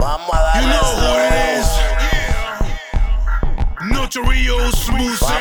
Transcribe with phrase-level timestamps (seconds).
[0.00, 1.68] Vamos a darle You know who it is.
[3.92, 5.37] Notario Smooth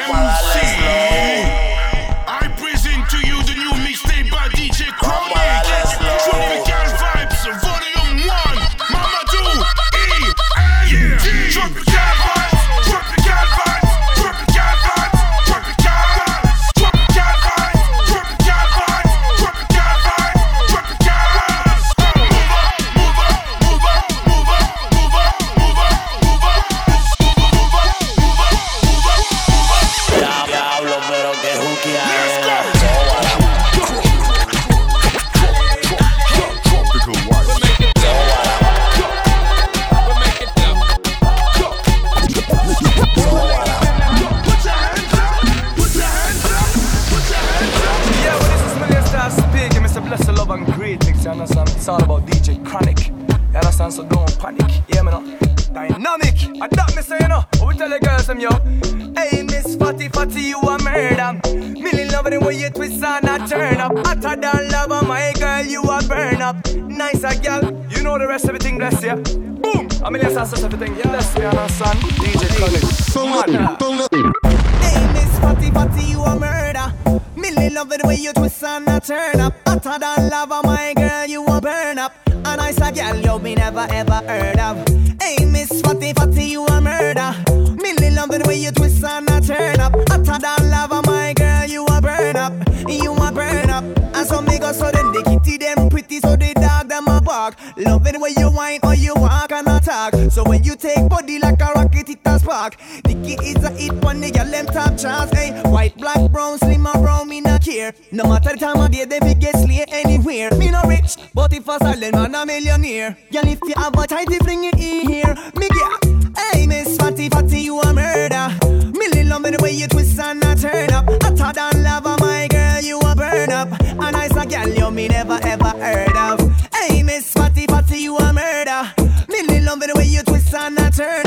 [112.18, 113.18] man a millionaire.
[113.32, 116.38] Girl, if you have a tighty fling it in here, me get.
[116.38, 118.48] Hey, Miss Fatty Fatty, you a murder.
[118.98, 121.06] Millie love me the way you twist and I turn up.
[121.24, 123.70] Hotter than lava, my girl, you a burn up.
[123.82, 126.40] A nicer girl, you me never ever heard of.
[126.74, 128.94] Hey, Miss Fatty Fatty, you a murder.
[129.30, 131.27] Millie love me the way you twist and I turn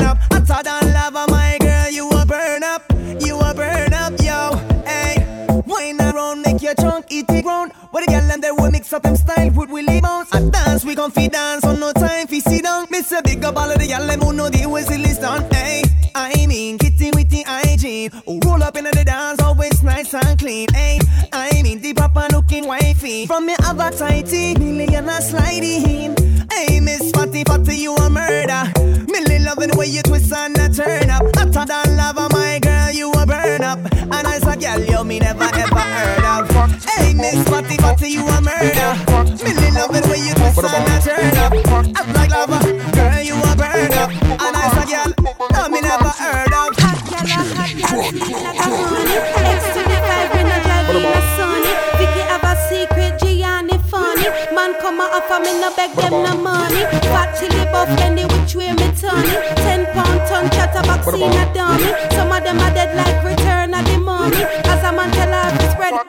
[7.29, 7.73] It ground.
[7.91, 10.33] What the girl and they will mix up them style, put Willie bounce.
[10.33, 12.87] And dance, we gon' feed dance on no time fi sit down.
[12.89, 15.43] Miss a big up all of the girl them who know the whistle list on.
[15.51, 15.83] Hey,
[16.15, 18.11] I mean kitty with the hygiene.
[18.27, 20.67] Oh, roll up in the dance, always nice and clean.
[20.73, 20.99] Hey,
[21.33, 23.25] I mean the papa looking wifey.
[23.25, 26.15] From me have a tighty, million a sliding.
[26.51, 28.71] Hey, Miss Fatty Fatty, you a murder.
[29.07, 31.23] Millie loving the way you twist and a turn up.
[31.35, 33.79] Hotter than lava, my girl, you a burn up.
[33.93, 36.83] And as a girl, you me never ever heard of.
[36.83, 38.91] Hey, Miss Fatty Fatty, you a murder.
[39.43, 41.53] Millie loving the way you twist and a turn up.
[41.95, 42.59] Up like lava,
[42.91, 43.70] girl, you a burn
[55.61, 56.83] no beg them no money.
[57.13, 59.55] Fat chili buff, any which way me turn it.
[59.63, 61.89] Ten pound ton chatterbox in a dummy.
[62.15, 63.30] Some of them are dead like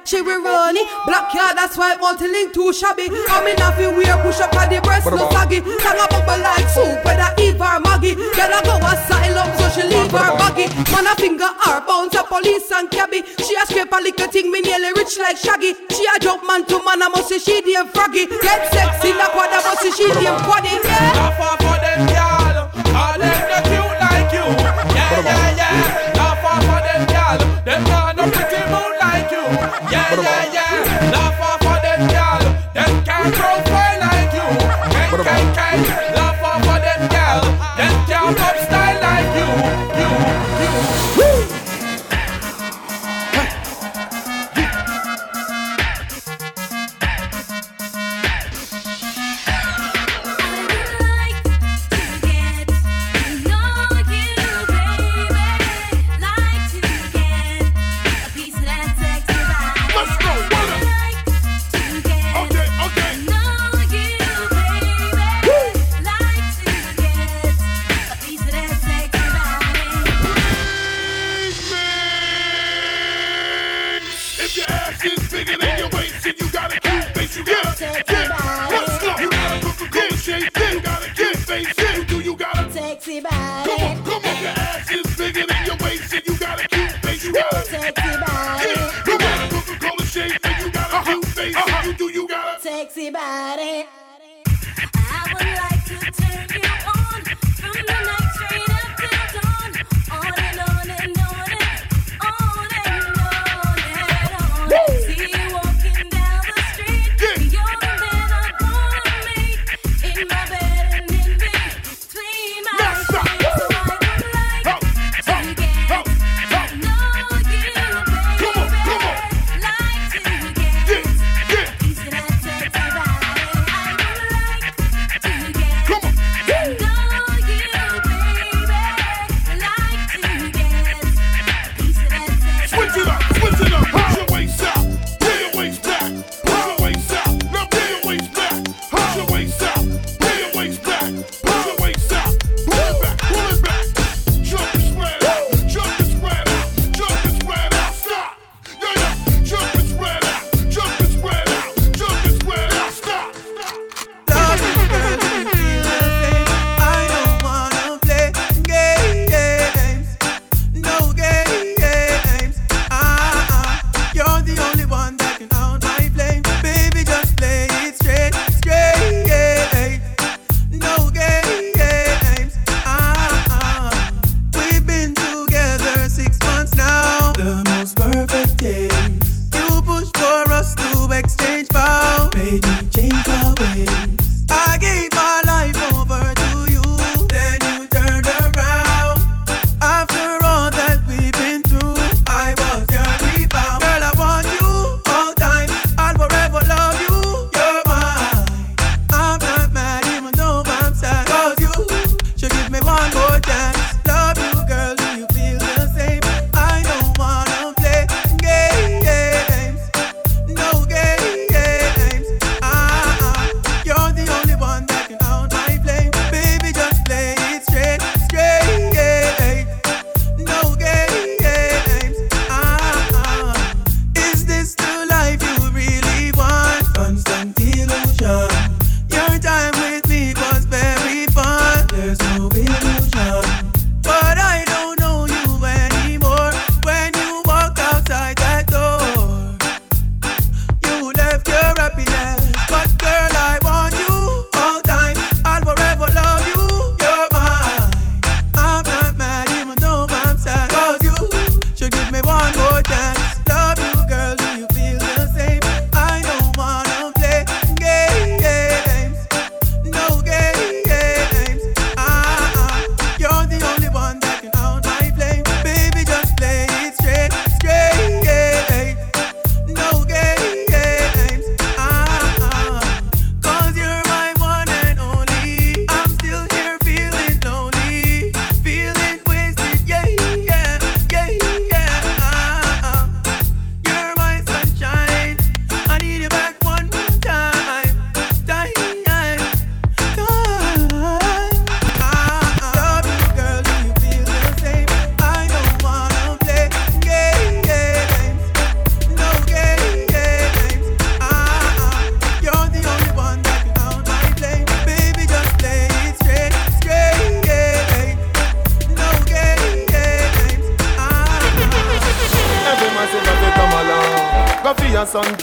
[0.05, 0.87] she will run it.
[1.07, 3.09] Black yard, that's why multi-link too shabby.
[3.29, 5.61] I'm in a wear push up on the breast, no saggy.
[5.81, 8.15] Sang a bubble like soup, whether Eve or Maggie.
[8.15, 10.67] Girl, I go asylum, so she leave her baggy.
[10.93, 13.23] Man, a finger her bounce a police and cabby.
[13.43, 15.75] She a scrape a little thing, me nearly rich like Shaggy.
[15.91, 18.27] She a jump man to man, I must say she damn froggy.
[18.27, 20.73] Get sexy, like what I must say she damn quaddy.
[20.83, 21.13] Yeah.
[21.19, 22.71] Laugh off for them, girl.
[22.93, 24.47] All them not cute like you.
[24.93, 26.19] Yeah, yeah, yeah.
[26.19, 27.39] Laugh off for them, girl.
[27.65, 28.02] Them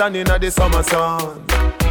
[0.09, 1.43] sun inna the summer sun.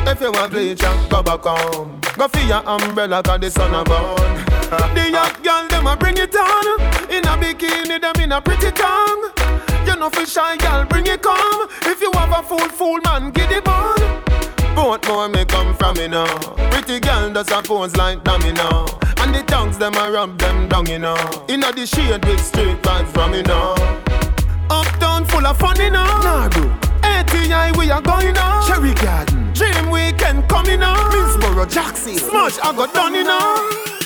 [0.07, 2.01] If you want play jump, go back home.
[2.17, 4.35] Go for your umbrella, cause the sun a burn.
[4.95, 6.81] the young girl, them a bring it on.
[7.11, 9.31] In a bikini, them in a pretty tongue.
[9.87, 11.69] You know for shy girl, bring it come.
[11.83, 13.99] If you have a fool, fool man, get it on.
[14.75, 16.39] Both more may come from me now.
[16.71, 18.87] Pretty girl does a pose like domino.
[19.19, 21.17] And the tongues them a rub them down, you know.
[21.49, 23.75] Inna the shade with straight vibes from me now.
[24.71, 26.05] Uptown full of fun, you know.
[26.05, 26.88] Nah.
[27.29, 28.67] ATI, we are going on.
[28.67, 29.53] Cherry Garden.
[29.53, 30.97] Dream Weekend coming on.
[31.13, 32.17] Minsboro, Jackson.
[32.17, 33.98] Smudge, I got done, you know.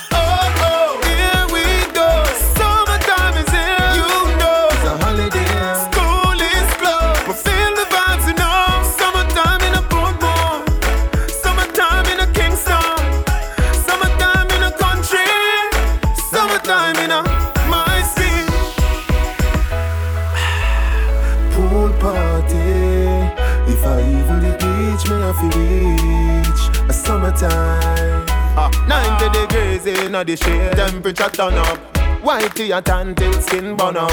[27.43, 28.27] A summertime.
[28.57, 31.79] Ah, 90 degrees in the shade, temperature turn up.
[32.23, 34.11] White tea a tan till skin burn up.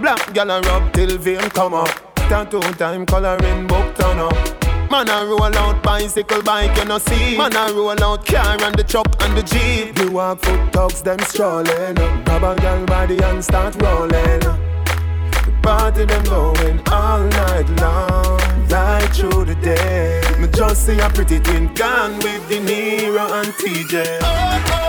[0.00, 1.88] Black gal a rub till vein come up.
[2.14, 4.34] Tattoo time coloring book turn up.
[4.90, 7.36] Man, I roll out bicycle, bike, you know see.
[7.36, 9.98] Man, I roll out car and the truck and the jeep.
[9.98, 11.94] You walk foot dogs, them strolling.
[12.24, 14.73] Grab a girl body and start rolling.
[15.44, 20.22] The party them going all night long, right through the day.
[20.38, 24.20] Me just see a pretty twin gone with De Niro and TJ.
[24.22, 24.83] Oh, oh,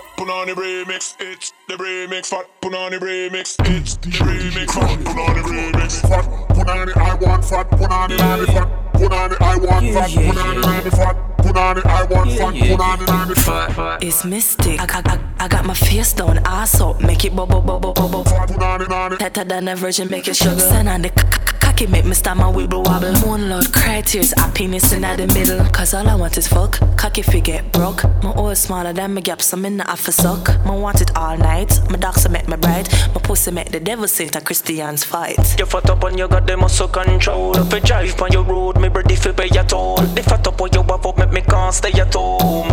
[0.00, 1.16] fat punani remix.
[1.20, 3.56] It's the remix, fat punani remix.
[3.66, 6.00] It's the remix, fat punani remix.
[6.08, 11.16] Fat punani, I want fat punani, nani fat punani, I want fat punani, nani fat
[11.38, 14.02] punani, I want fat punani, nani fat.
[14.02, 14.78] It's mystic.
[14.80, 18.24] I, I, I, I got my face down, ass up, make it bubble, bubble, bubble.
[18.24, 19.16] Fat punani, nani.
[19.16, 20.58] Better than a virgin, make it sugar.
[20.60, 23.14] Send on the c- c- cocky, make me stammer wibble wobble.
[23.28, 25.64] One lord cry tears, happiness in the middle.
[25.70, 26.78] Cause all I want is fuck.
[26.96, 28.04] Cocky fi get broke.
[28.22, 30.48] My oil smaller than my gap, so me not have to suck.
[30.66, 31.80] My want it all night.
[31.90, 32.88] My dogs make me bright.
[33.14, 35.58] My pussy make the devil Saint a Christians fight.
[35.58, 37.56] You fat up and you got the muscle control.
[37.56, 39.96] If you drive on your road, me ready fi pay your toll.
[39.96, 42.70] The fat up when you have up, make me can't stay at home.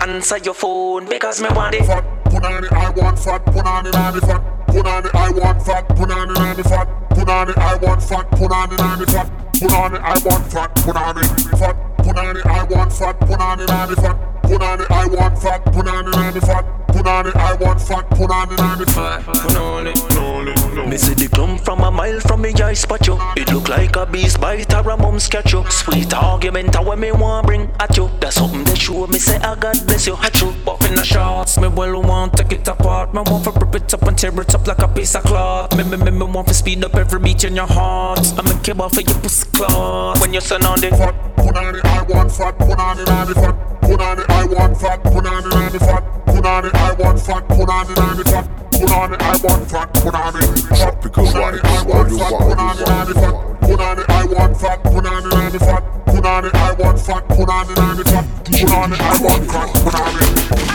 [0.00, 1.84] Answer your phone because me want it.
[1.86, 6.88] Fat punani, I want fat punani, nani fat punani, I want fat punani, nani fat
[7.10, 12.64] punani, I want fat punani, nani fat punani, I want fat punani, fat punani, I
[12.64, 17.80] want fat punani, nani fat punani, I want fat punani, nani fat punani, I want
[17.80, 20.88] fat punani, nani fat punani, punani, punani.
[20.88, 23.18] Me see the clump from a mile from me eye spot you.
[23.36, 25.64] It look like a beast bite or a mum's catch you.
[25.68, 28.10] Sweet argument a when me want bring at you.
[28.20, 30.16] That's something they show me say I God bless you.
[30.16, 33.12] Hat you, but in the shots me well want take it apart.
[33.12, 35.76] Me want to rip it up and tear it up like a piece of cloth.
[35.76, 38.20] Me me me me want to speed up every beat in your heart.
[38.38, 40.20] I make you off for your pussy cloth.
[40.20, 44.46] When you send on the Fat punani, I want fat punani, nani fat punani, I
[44.46, 49.68] want fat punani, nani fat punani, I want fat punani, nani fat punani, I want
[49.68, 50.40] fat punani,
[50.78, 53.34] fat punani, I want fat punani, nani fat
[53.66, 58.96] punani, I want fat punani, nani fat punani, I want fat punani, nani fat punani,
[59.00, 60.68] I want fat punani.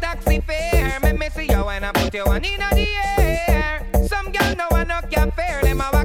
[0.00, 1.00] taxi fare.
[1.00, 2.88] Make me see you when I put you one in the
[3.48, 3.80] air.
[4.06, 5.62] Some girl know I knock your fare.
[5.62, 6.03] Them a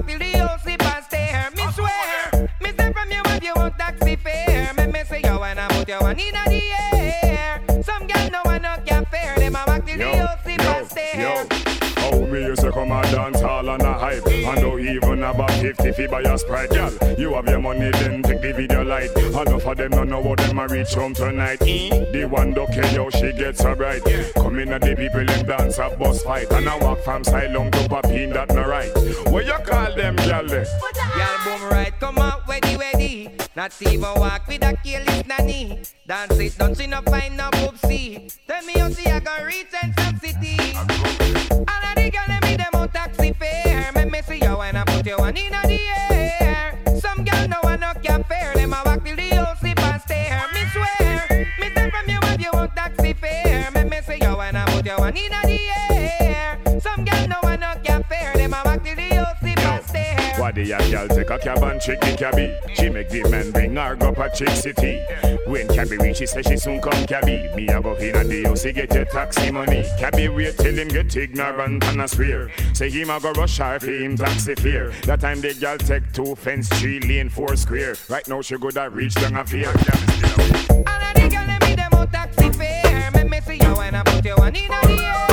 [14.10, 17.48] hall and a And don't even about 50 fi buy a Sprite Girl, you have
[17.48, 20.68] your money then take the video light Enough of them don't know what them a
[20.68, 21.90] reach home tonight eh?
[22.12, 24.02] The one don't care how she gets her right
[24.36, 27.72] Come in and the people them dance a bus fight And I walk from Silom
[27.72, 28.92] to Papine that no right
[29.32, 30.48] What you call them girl?
[30.48, 30.66] Girl
[31.44, 33.30] boom right, come out, ready, ready.
[33.56, 35.82] Not even walk with a careless nanny.
[36.08, 38.38] Dance it, don't see no find no poopsie.
[38.48, 41.19] Tell me how see I gonna reach and some city
[42.90, 43.92] taxi fare.
[43.94, 45.80] Me me see you when I put you one in the
[46.42, 47.00] air.
[47.00, 48.54] Some girl no one no can fare.
[48.56, 50.46] Them a walk till the old sip and stare.
[50.54, 53.72] Me swear, me tell from you what you want taxi fare.
[53.72, 55.49] Me me see you when I put you one in the
[60.60, 62.54] the young girl take a cab and trick the cabby?
[62.74, 65.00] She make the man bring her up a chick city.
[65.48, 67.50] When cabby reach, she say she soon come cabby.
[67.56, 69.86] Me a go in a the house, he get your taxi money.
[69.98, 72.52] Cabby wait till him get ignorant and a swear.
[72.74, 74.92] Say him a go rush her for him taxi fare.
[75.04, 77.96] That time the girl take two fence, three lane, four square.
[78.10, 79.70] Right now she go that reach down a fear.
[79.70, 83.12] All of the girl them me them taxi fare.
[83.12, 85.29] Make me see you when I put you one in the air.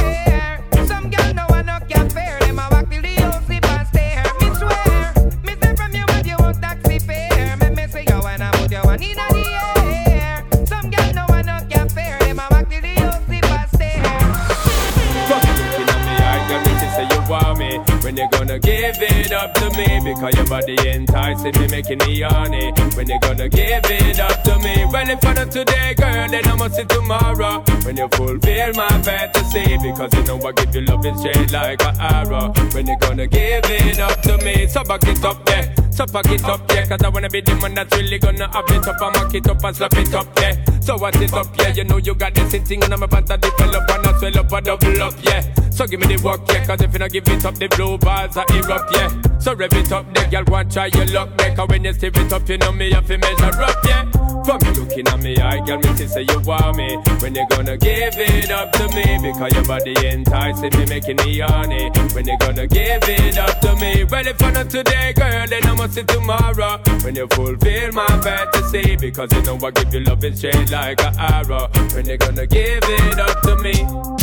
[18.26, 20.00] You gonna give it up to me?
[20.02, 22.73] Because your body enticing me, making me horny.
[22.95, 24.85] When you gonna give it up to me?
[24.90, 27.62] Well, if I not today, girl, then I must see tomorrow.
[27.85, 31.83] When you fulfill my fantasy, because you know I give you love is straight like
[31.83, 32.52] an arrow.
[32.73, 34.66] When you gonna give it up to me?
[34.66, 35.86] So back it up, yeah.
[35.97, 36.85] So pack it up, yeah.
[36.87, 39.00] Cause I wanna be the man that's really gonna have it up.
[39.00, 40.53] I mark it up and slap it up, yeah.
[40.81, 41.73] So what it up, yeah.
[41.73, 44.53] You know you got this thing and I'm about to develop and I swell up
[44.53, 45.41] and double up, yeah.
[45.71, 46.67] So give me the work, yeah.
[46.67, 49.09] Cause if you not give it up, the blue bars are erupt, yeah.
[49.38, 51.55] So rev it up, the girl want try your luck, yeah.
[51.55, 54.05] Cause when you stir it up, you know me have to measure up, yeah.
[54.47, 56.95] From you looking at me, I girl, me to say you want me.
[57.19, 59.19] When you gonna give it up to me?
[59.21, 61.91] Because your body enticing me, making me horny.
[62.15, 64.05] When you gonna give it up to me?
[64.05, 66.81] Well, if I not today, girl, then I must see tomorrow.
[67.02, 71.00] When you fulfill my fantasy, because you know I give you love is straight like
[71.02, 71.69] an arrow.
[71.95, 73.73] When you gonna give it up to me?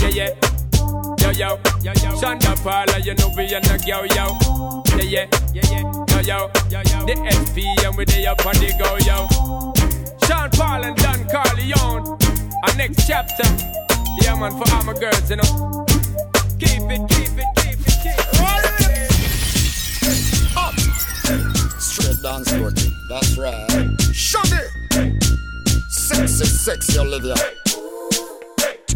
[0.02, 0.30] Yeah, yeah.
[1.22, 2.12] Yo, yo, yo, yo.
[2.20, 4.26] Shonda Paula, you know we in the yo, yo.
[4.98, 5.84] Yeah, yeah, yeah, yeah.
[6.10, 7.06] Yo, yo, yo, yo.
[7.06, 9.28] The SP and we there up on the go, yo.
[10.28, 12.20] Sean Paul and Don Corleon.
[12.68, 13.48] Our next chapter.
[14.22, 15.86] Yeah, man, for all my girls, you know.
[16.60, 18.33] Keep it, keep it, keep it, keep it.
[22.24, 23.68] Dance roti, that's right.
[24.14, 24.64] Shaggy!
[25.90, 27.36] Sexy, sexy Olivia.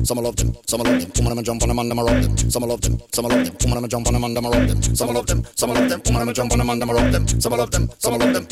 [0.01, 1.11] Some love them, some love them.
[1.17, 2.37] Woman, I'ma jump on them and I'ma rock them.
[2.37, 3.53] Some love them, some love them.
[3.65, 4.81] Woman, I'ma jump on them and I'ma rock them.
[4.81, 6.01] Some love them, some love them.
[6.05, 7.27] Woman, I'ma jump on them and I'ma rock them.
[7.27, 8.47] Some love them, some love them.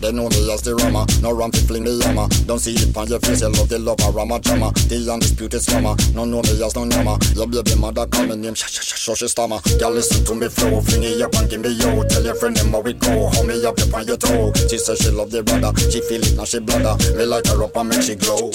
[0.00, 2.26] They know me as the rama, no ram to fling the yama.
[2.46, 4.72] Don't see it on your face, you love the love of rama drama.
[4.88, 7.18] The undisputed slammer, no know me as no yama.
[7.36, 9.60] Your baby mother call me name, shh shh shh shh stammer.
[9.78, 12.02] Girl listen to me flow, fling it up and give me yo.
[12.08, 14.52] Tell your friend them how we go, hold me up up on your toe.
[14.72, 16.96] She say she love the brother, she feel it now she bladder.
[17.16, 18.50] Me light her up and make she glow.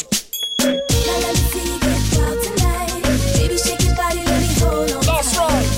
[5.06, 5.75] That's right.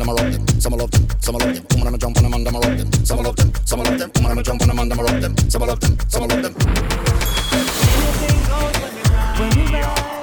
[0.00, 0.60] On them I'ma rock them.
[0.60, 1.66] Some love them, some love them.
[1.70, 2.92] Woman, I'ma jump on them and I'ma rock them.
[3.04, 4.10] Some love them, some love them.
[4.16, 5.36] Woman, I'ma jump on them and I'ma rock them.
[5.50, 6.54] Some love them, some love them.
[9.38, 10.17] When we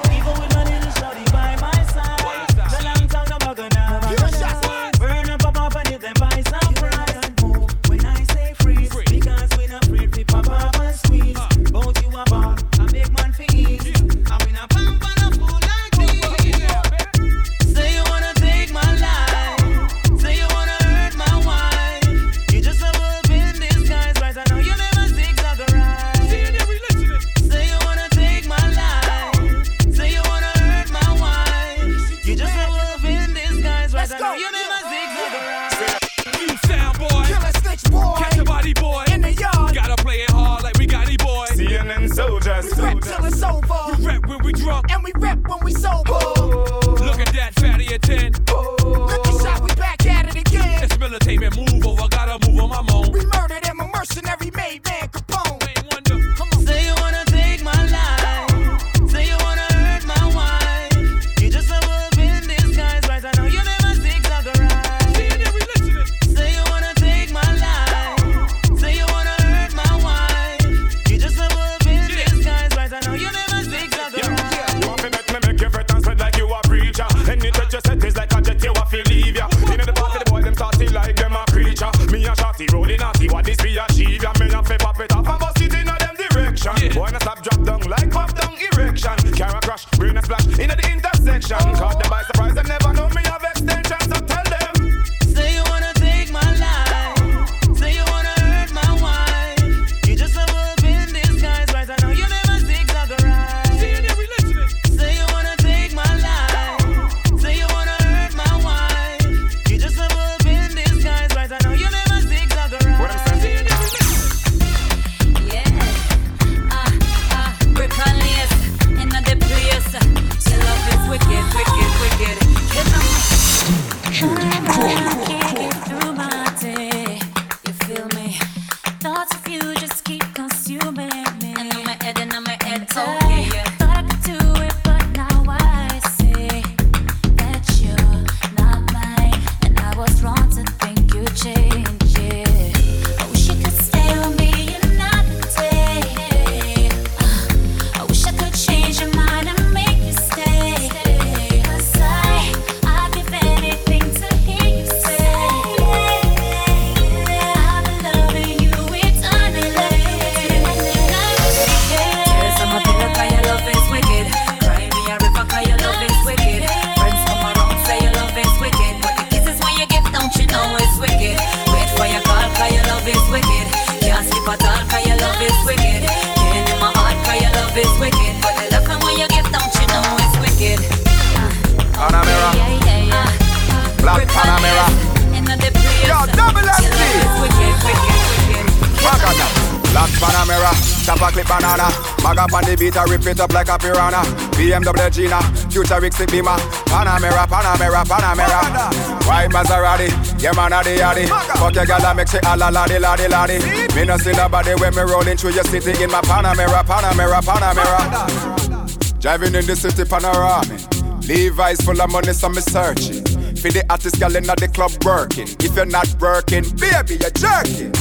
[192.95, 194.23] beat, I rip it up like a piranha.
[194.55, 196.57] BMW Gina, future Rixie Beamer.
[196.87, 199.27] Panamera, Panamera, Panamera.
[199.27, 200.09] White Maserati,
[200.41, 201.27] yeah man a the.
[201.57, 203.95] Fuck your gal, I make shit all a laddy, laddy, laddy.
[203.95, 209.19] Me no see nobody when me rolling through your city in my Panamera, Panamera, Panamera.
[209.19, 210.81] Driving in the city panoramic.
[211.27, 213.23] Levi's full of money, so me searching.
[213.55, 215.47] For the artist gal inna the club working.
[215.59, 217.91] If you're not working, baby, you're jerking.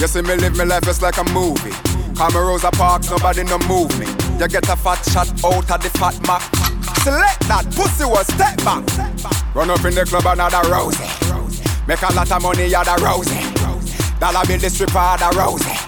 [0.00, 1.70] You see me live my life just like a movie.
[2.16, 4.01] Call me Rosa Parks, nobody no move me.
[4.42, 6.42] You get a fat shot out of the fat mac.
[7.04, 9.54] Select that pussy was step back.
[9.54, 10.98] Run up in the club another rose.
[11.86, 13.30] Make a lot of money out of rose.
[14.18, 15.81] Dollar bill the stripper the rose.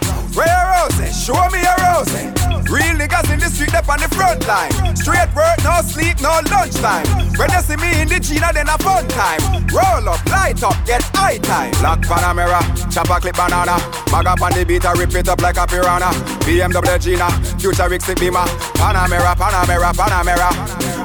[3.95, 4.75] On the front line.
[4.97, 7.07] Straight work, no sleep, no lunchtime.
[7.39, 9.41] When you see me in the Gina, then a fun time.
[9.71, 11.71] Roll up, light up, get high time.
[11.79, 13.79] Black Panamera, chopper clip banana.
[14.11, 16.11] Mag up on the beat, I rip it up like a piranha.
[16.43, 18.47] BMW Gina, future Rixie Beamer.
[18.75, 20.51] Panamera, Panamera, Panamera.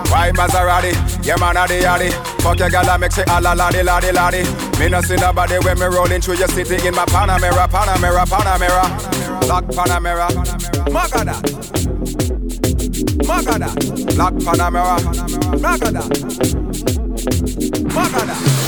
[0.10, 2.10] White Maserati, yeah man a the yaddy.
[2.42, 4.80] Fuck your gal, I make shit all a laddy, laddy, laddy.
[4.80, 8.86] Me no see nobody when me rolling through your city in my Panamera, Panamera, Panamera.
[9.42, 10.28] Black Panamera,
[10.90, 11.79] Magada.
[13.28, 13.70] Magada.
[14.16, 14.98] Black Panamera,
[15.60, 16.04] Magada.
[17.94, 18.59] Magada.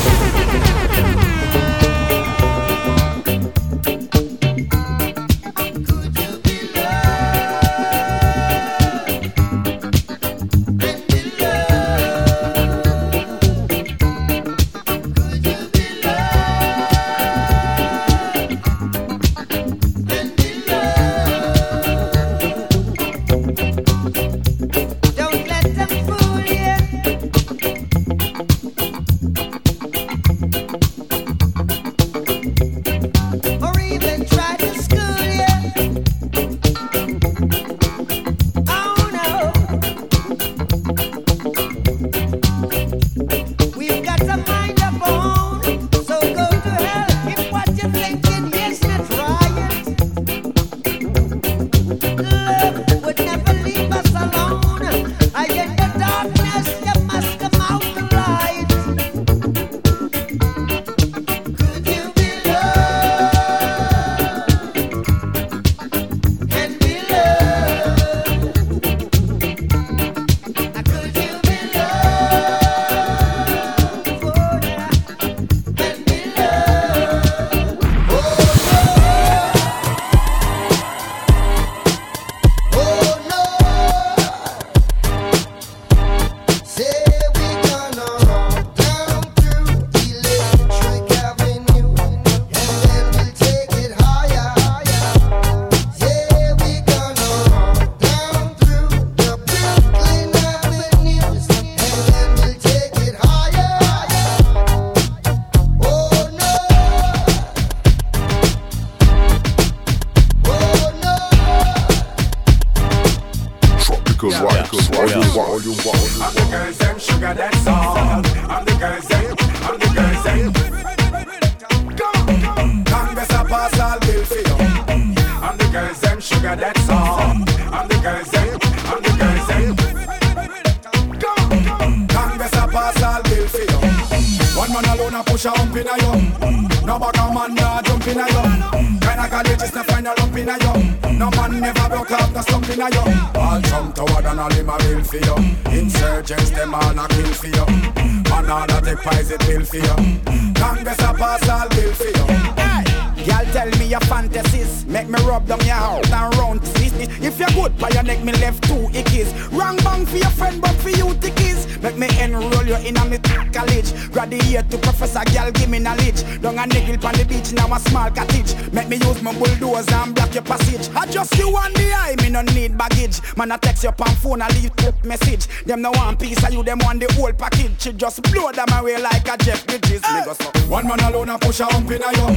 [176.71, 177.81] Them want the whole package.
[177.81, 180.01] She just blow them away like a Jeff Bridges.
[180.13, 180.47] Me go so.
[180.69, 182.31] One man alone a push a hump in a you.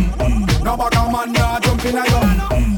[0.64, 2.22] No bugger man nah jump in a you.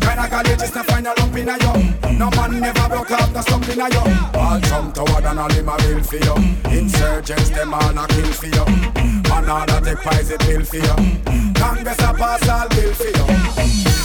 [0.05, 1.73] Kinda college is to find a lump in a you.
[2.19, 4.05] No man never broke out the slump in a you.
[4.39, 6.37] All jump toward and all him a bill for you.
[6.77, 8.65] Insurgents them all a kill for you.
[9.29, 10.97] Man all a take poison pill for you.
[11.57, 13.27] Congress a pass all bill for you.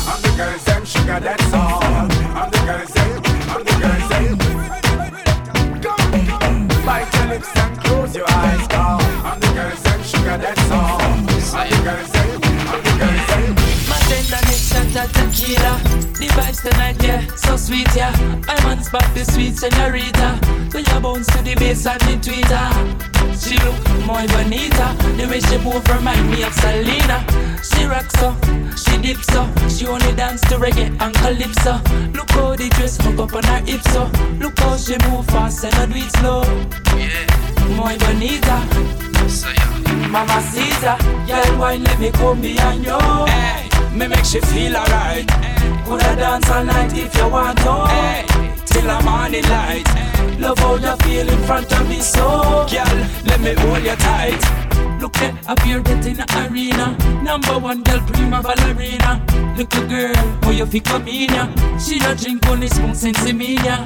[0.07, 1.83] I'm the girls them sugar that's all.
[1.83, 3.31] I'm the girls them,
[18.93, 20.39] On spot, the sweet senorita.
[20.73, 22.67] When you bounce to the bass and the tweeter.
[23.39, 24.95] She look more bonita.
[25.15, 27.23] The way she move remind me of Selena.
[27.63, 28.36] She rocks so,
[29.01, 29.45] she dips so.
[29.69, 31.73] She only dance to reggae and calypso.
[32.13, 34.03] Look how the dress hook up on her hips so.
[34.39, 36.43] Look how she move fast and I do it slow.
[36.97, 38.57] Yeah, more bonita.
[40.09, 42.99] Mama Caesar, girl, wine let me come behind you.
[43.27, 45.27] Hey, me make she feel alright.
[45.85, 47.85] Coulda dance all night if you want to.
[47.87, 48.25] Hey,
[48.65, 49.87] till the morning light.
[50.39, 54.70] Love how you feel in front of me, so girl, let me hold you tight.
[55.01, 56.95] Look there, up here in the arena.
[57.23, 59.25] Number one girl, prima ballerina.
[59.57, 61.47] Look, Little girl, how you feel come in ya?
[61.79, 63.83] She don't drink only spoon since me ya.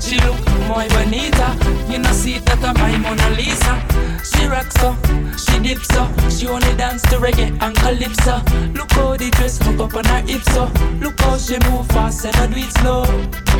[0.00, 1.52] She look more bonita.
[1.90, 3.76] You know see that I'm my Mona Lisa.
[4.24, 4.96] She rocks so,
[5.36, 6.08] she dips so.
[6.30, 8.40] She only dance to reggae and calypso.
[8.72, 10.64] Look how the dress hook up on her hips so.
[11.00, 13.04] Look how she move fast and I do it slow.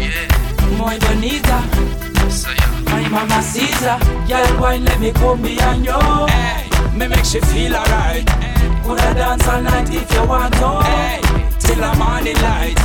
[0.00, 0.28] Yeah,
[0.78, 1.58] more bonita.
[2.84, 3.98] My mama Caesar,
[4.28, 5.92] girl, wine let me come behind you.
[5.92, 6.68] Hey,
[6.98, 8.26] me make she feel alright.
[8.82, 10.82] Coulda dance all night if you want to.
[10.82, 11.20] Hey,
[11.60, 12.78] till I'm on the morning light.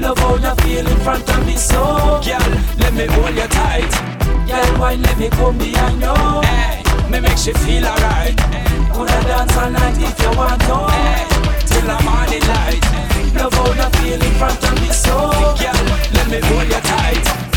[0.00, 3.92] Love how you feel in front of me, so girl, let me hold you tight.
[4.48, 6.16] Girl, wine let me come behind you.
[6.48, 8.36] Hey, me make she feel alright.
[8.92, 10.76] Coulda dance all night if you want to.
[10.88, 11.26] Hey,
[11.68, 12.84] till the morning light.
[13.36, 15.12] Love how you feel in front of me, so
[15.60, 15.80] girl,
[16.16, 17.47] let me hold you tight.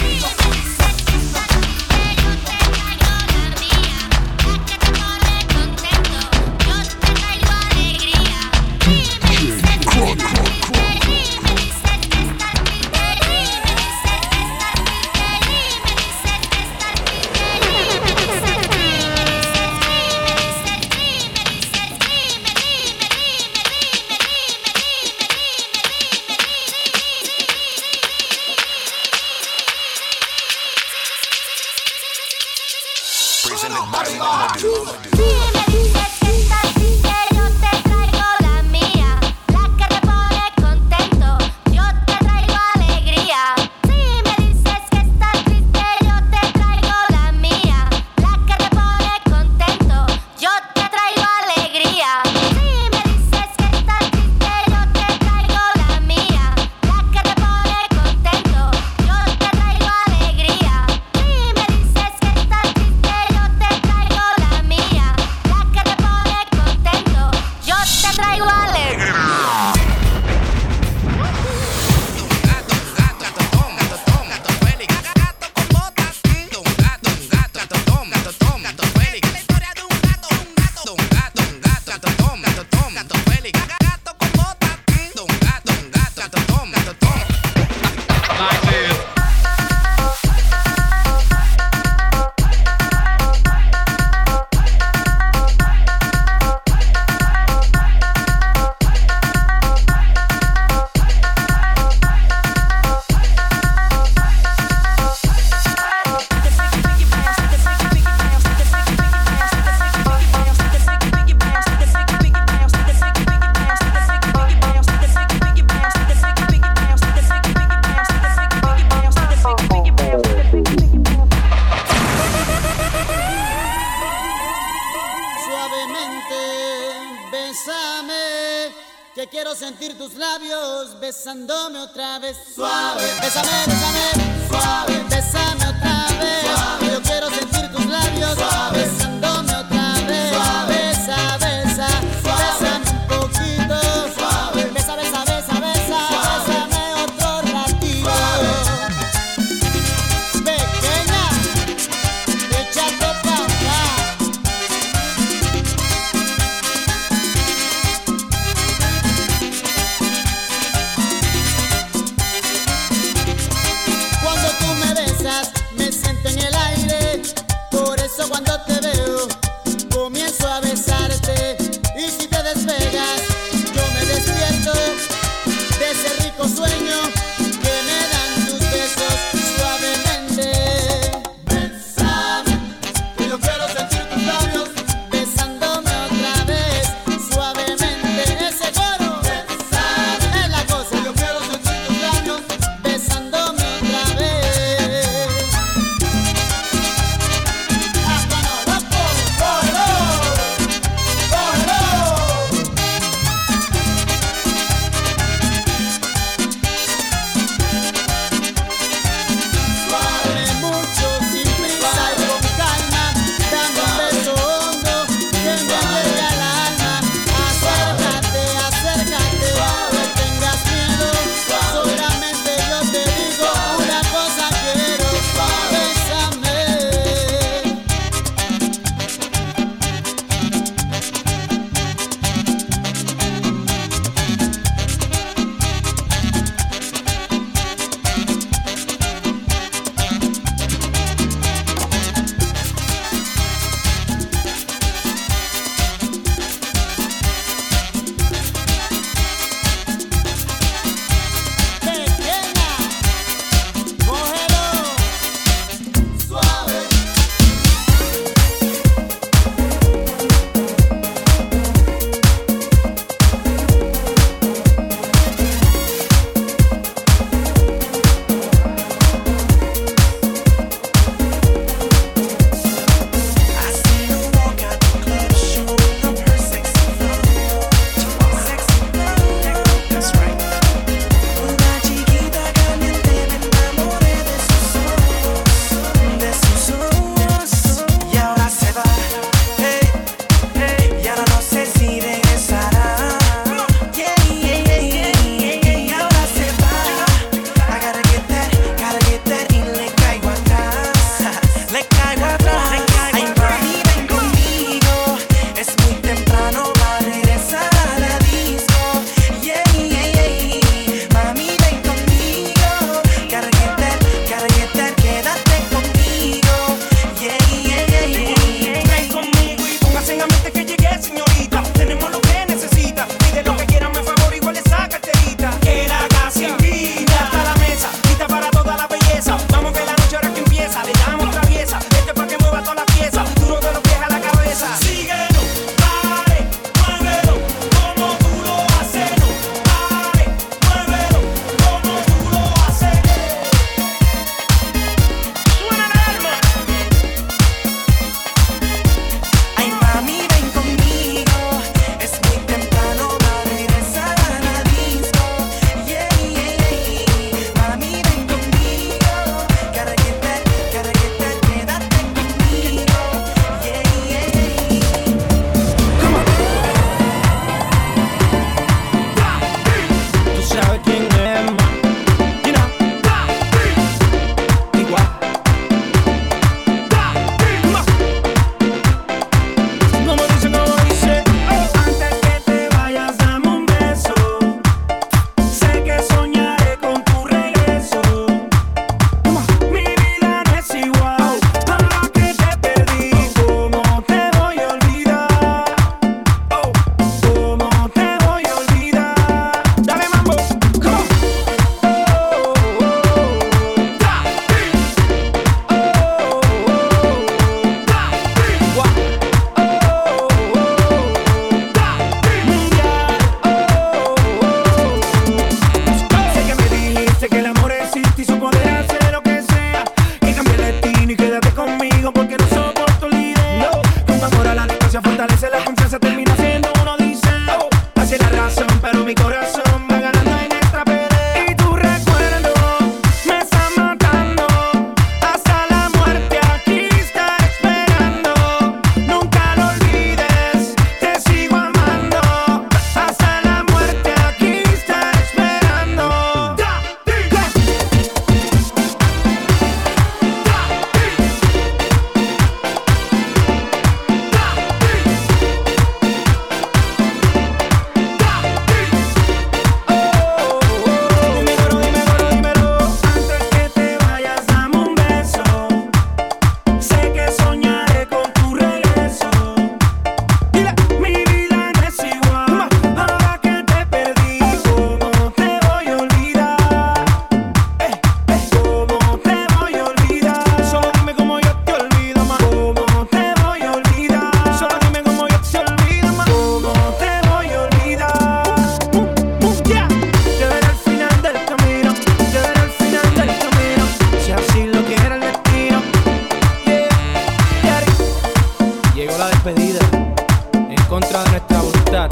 [501.31, 502.09] nuestra voluntad,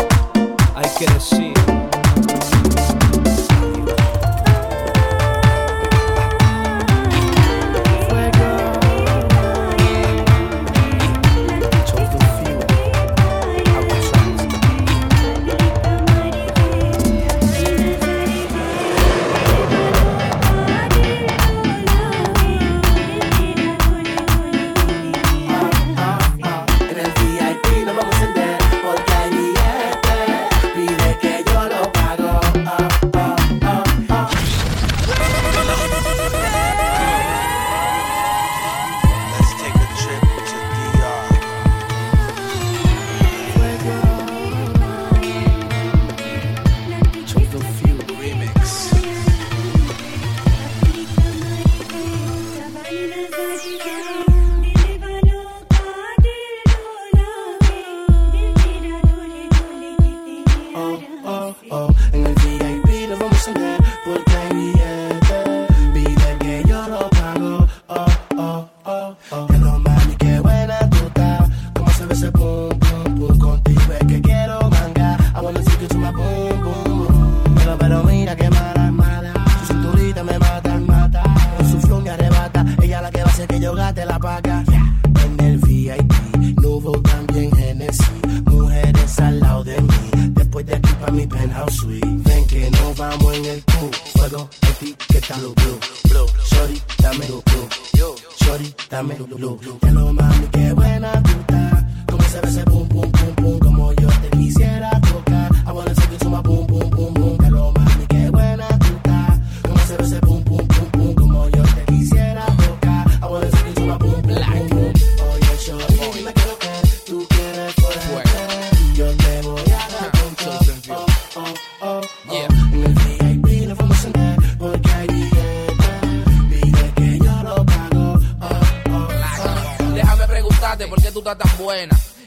[0.75, 1.53] hay que decir.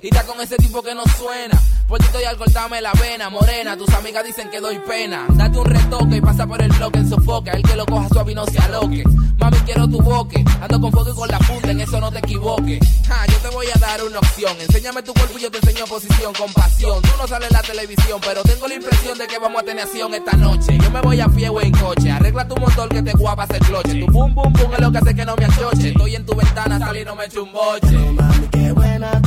[0.03, 1.61] Y está con ese tipo que no suena.
[1.89, 3.77] Por ti estoy al cortarme la vena, morena.
[3.77, 5.27] Tus amigas dicen que doy pena.
[5.31, 7.51] Date un retoque y pasa por el bloque en sofoca.
[7.51, 9.03] El que lo coja suave y no se aloque.
[9.39, 10.45] Mami, quiero tu boque.
[10.61, 12.79] Ando con fuego y con la punta, en eso no te equivoques.
[13.09, 14.57] Ja, yo te voy a dar una opción.
[14.61, 17.03] Enséñame tu cuerpo y yo te enseño posición con pasión.
[17.03, 19.85] Tú no sales en la televisión, pero tengo la impresión de que vamos a tener
[19.85, 20.79] acción esta noche.
[20.79, 22.13] Yo me voy a pie o en coche.
[22.13, 24.05] Arregla tu motor que te guapas el cloche.
[24.05, 25.89] Tu boom, boom, boom es lo que hace que no me achoche.
[25.89, 27.91] Estoy en tu ventana, salí no me echo un boche.
[27.91, 29.23] Mami, qué buena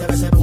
[0.00, 0.39] se ve, se ve.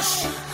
[0.00, 0.49] rush.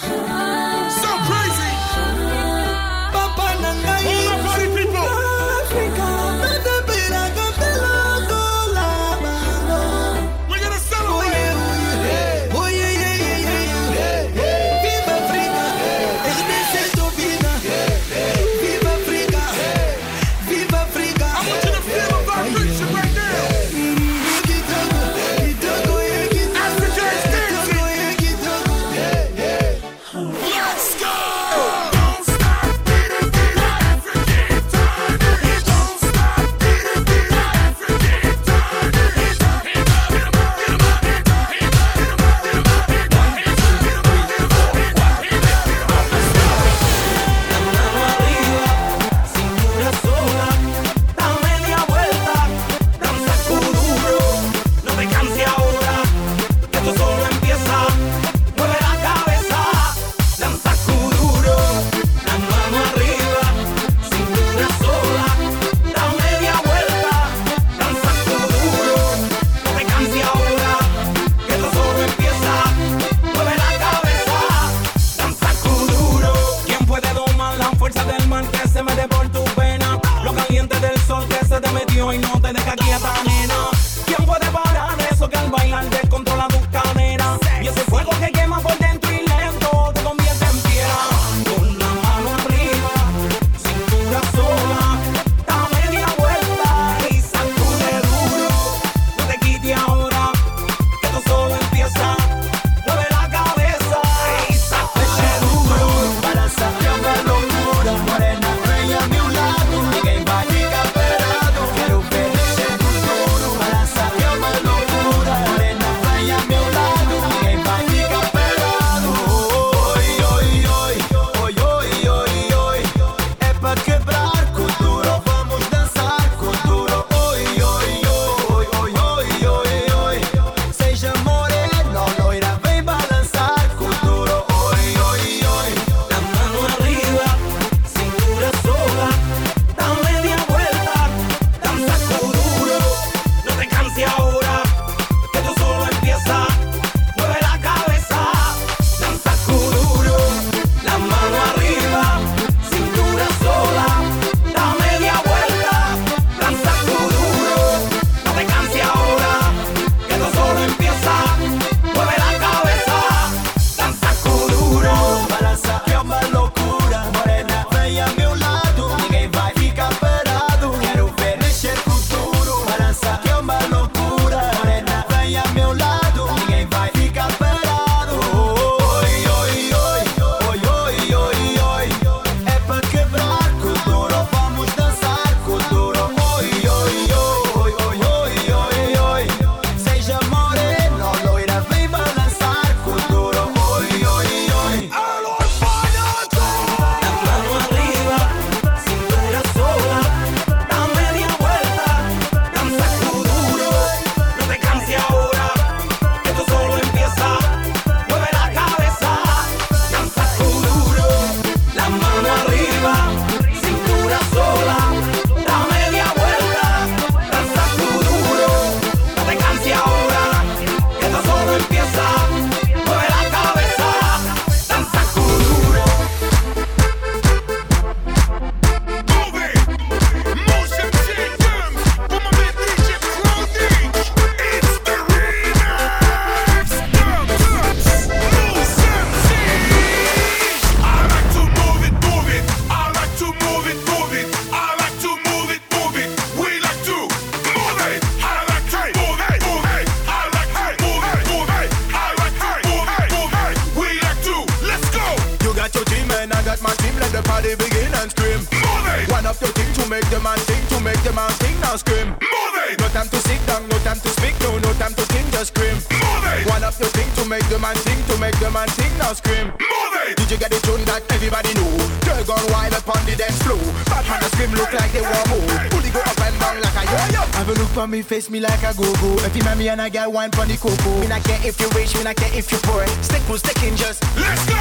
[277.97, 279.17] Me, face me like a go-go.
[279.25, 281.01] If you me and I get wine from the cocoa.
[281.01, 282.87] Me not care if you rich, me not care if you poor.
[283.03, 284.03] Stick who's sticking just.
[284.17, 284.55] Let's go.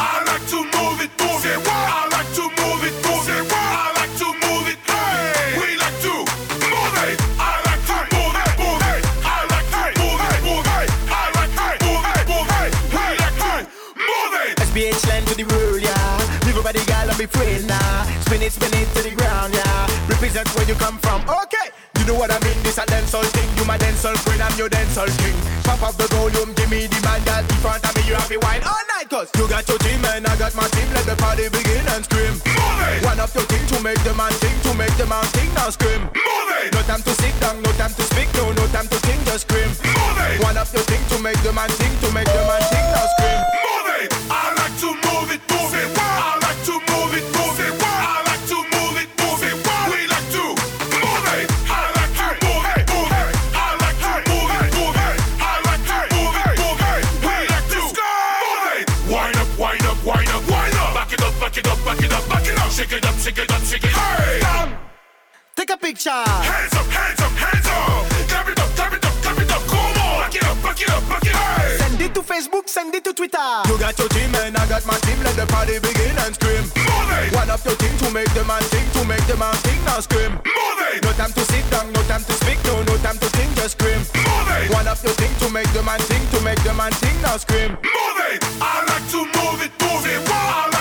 [0.00, 1.58] I like to move it, move it.
[1.66, 3.01] I like to move it,
[24.52, 25.36] dancehall queen, I'm your dancehall king.
[25.64, 28.02] Pop up the volume, give me the that in front of me.
[28.08, 30.66] You have to wine all night, cause you got your team and I got my
[30.68, 30.88] team.
[30.92, 32.34] Let the party begin and scream.
[32.44, 33.04] Move it.
[33.04, 35.52] One up your thing to make the man think, to make the man think.
[35.54, 36.02] Now scream.
[36.12, 36.74] Move it.
[36.74, 39.24] No time to sit down, no time to speak, no, no time to think.
[39.24, 39.68] Just scream.
[39.68, 40.42] Move it.
[40.42, 41.94] One up your thing to make the man think,
[66.02, 66.10] picture.
[66.10, 68.02] Hands up, hands up, hands up.
[68.28, 69.62] Clap it up, clap it up, clap it up.
[69.70, 70.18] Come on.
[70.18, 71.78] Back it up, back it up, back it up.
[71.78, 73.50] Send it to Facebook, send it to Twitter.
[73.68, 75.22] You got your team and I got my team.
[75.22, 76.64] Let the party begin and scream.
[76.74, 77.34] Move it.
[77.34, 79.78] One up your thing to make the man think, to make the man think.
[79.86, 80.32] Now scream.
[80.42, 81.04] Move it.
[81.04, 83.54] No time to sit down, no time to speak, no, no time to think.
[83.54, 83.98] Just scream.
[83.98, 84.70] Move it.
[84.74, 87.16] One up your thing to make the man think, to make the man think.
[87.22, 87.78] Now scream.
[87.78, 88.42] Move it.
[88.58, 90.20] I like to move it, move it.
[90.26, 90.71] I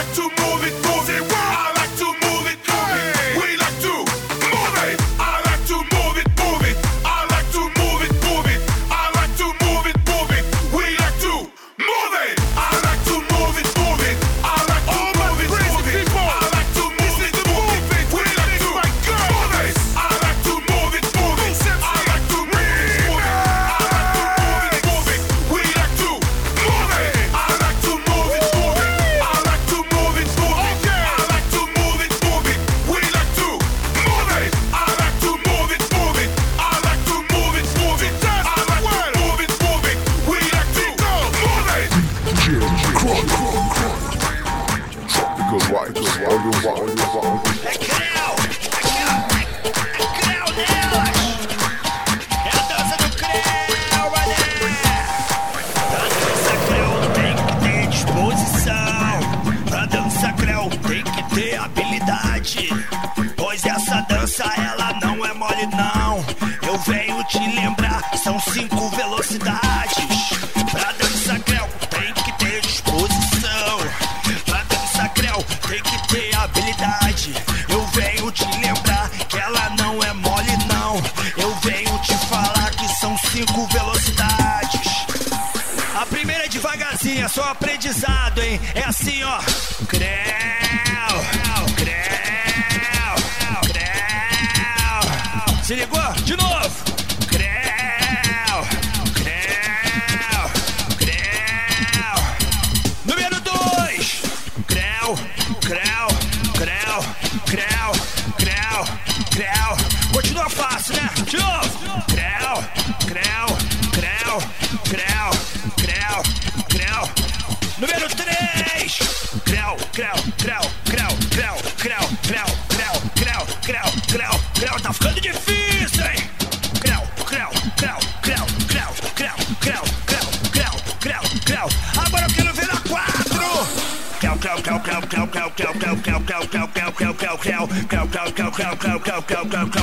[105.92, 106.08] creu,
[106.54, 107.02] creu,
[107.46, 107.92] creu,
[108.38, 108.86] creu,
[109.32, 110.12] creu.
[110.14, 111.10] Continua fácil, né?
[111.26, 112.04] De novo.
[112.08, 112.64] Creu,
[113.08, 113.71] creu,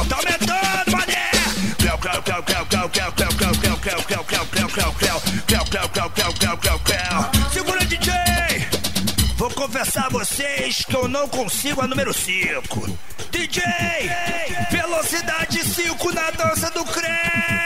[0.06, 1.30] Tá aumentando, mané!
[7.52, 8.12] Segura, DJ!
[9.36, 12.98] Vou confessar a vocês que eu não consigo a número 5.
[13.30, 13.62] DJ!
[14.70, 17.57] Velocidade 5 na dança do Creu!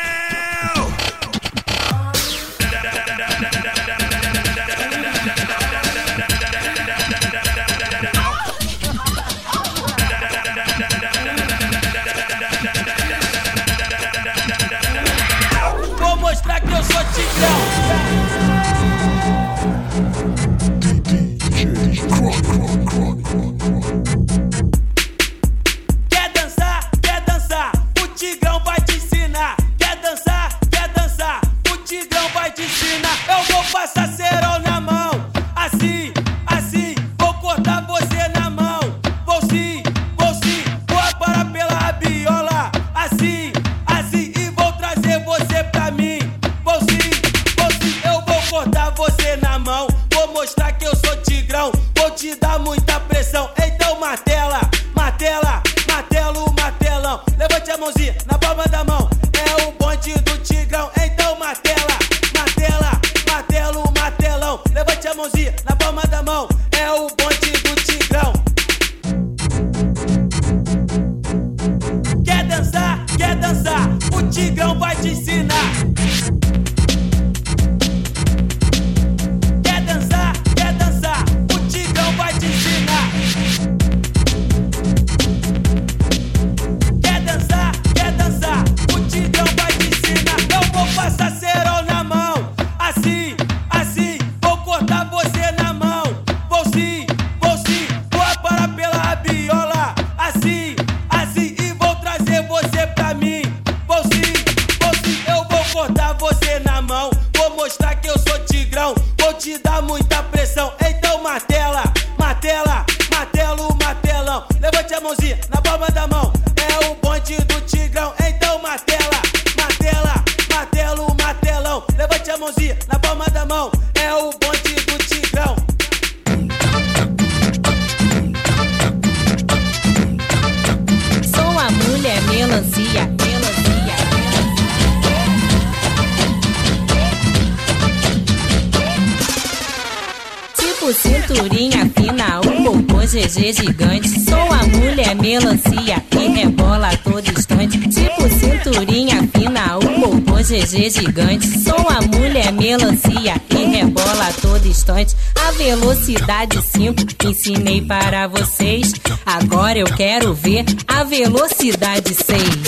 [150.72, 151.46] de gigante.
[151.62, 155.14] Sou a mulher melancia e rebola a todo instante.
[155.34, 158.94] A velocidade 5 ensinei para vocês.
[159.26, 162.61] Agora eu quero ver a velocidade 6.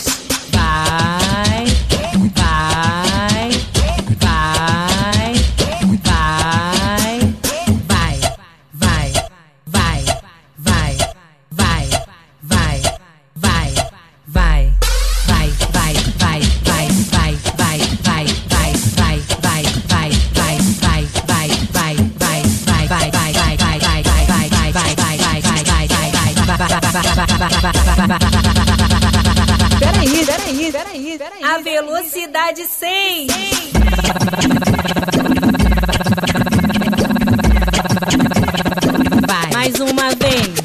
[30.55, 31.43] peraí, peraí, peraí.
[31.43, 33.27] A velocidade 100.
[33.29, 33.75] 100.
[39.53, 40.64] Mais uma vez.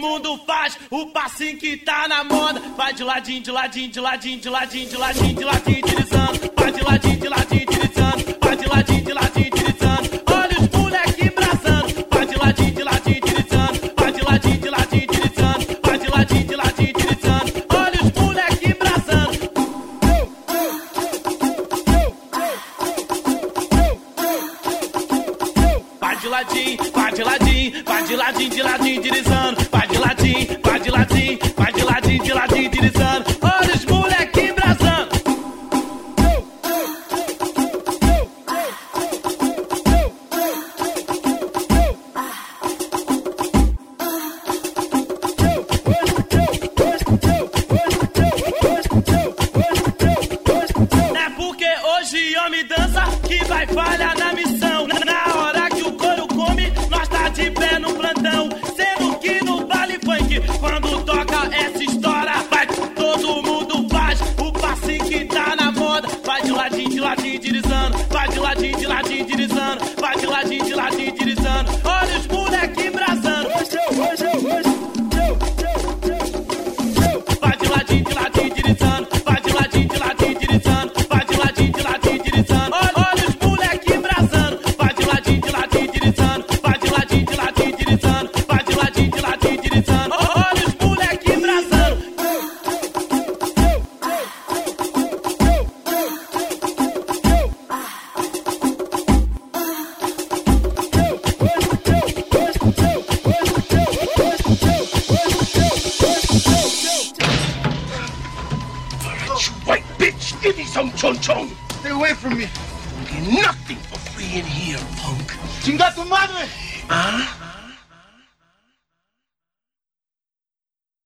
[0.00, 2.60] mundo faz o passinho que tá na moda.
[2.76, 6.72] Vai de ladinho, de ladinho, de ladinho, de ladinho, de ladinho, de ladinho, de ladinho,
[6.72, 7.19] de ladinho.